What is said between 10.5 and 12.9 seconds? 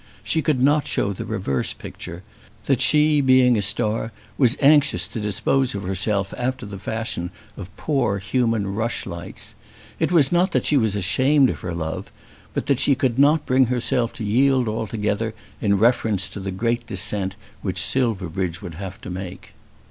that she was ashamed of her love, but that